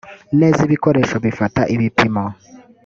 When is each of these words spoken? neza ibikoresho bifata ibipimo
neza 0.39 0.59
ibikoresho 0.67 1.15
bifata 1.25 1.61
ibipimo 1.73 2.23